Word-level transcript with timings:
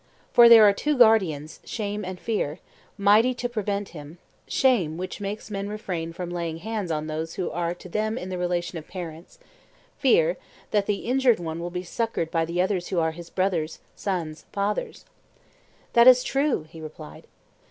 For 0.33 0.49
there 0.49 0.67
are 0.67 0.73
two 0.73 0.97
guardians, 0.97 1.59
shame 1.63 2.03
and 2.03 2.19
fear, 2.19 2.57
mighty 2.97 3.35
to 3.35 3.47
prevent 3.47 3.89
him: 3.89 4.17
shame, 4.47 4.97
which 4.97 5.21
makes 5.21 5.51
men 5.51 5.69
refrain 5.69 6.11
from 6.11 6.31
laying 6.31 6.57
hands 6.57 6.89
on 6.89 7.05
those 7.05 7.35
who 7.35 7.51
are 7.51 7.75
to 7.75 7.87
them 7.87 8.17
in 8.17 8.29
the 8.29 8.39
relation 8.39 8.79
of 8.79 8.87
parents; 8.87 9.37
fear, 9.99 10.37
that 10.71 10.87
the 10.87 11.05
injured 11.05 11.39
one 11.39 11.59
will 11.59 11.69
be 11.69 11.83
succoured 11.83 12.31
by 12.31 12.45
the 12.45 12.59
others 12.59 12.87
who 12.87 12.97
are 12.97 13.11
his 13.11 13.29
brothers, 13.29 13.77
sons, 13.95 14.45
fathers. 14.51 15.05
That 15.93 16.07
is 16.07 16.23
true, 16.23 16.63
he 16.67 16.81
replied. 16.81 17.27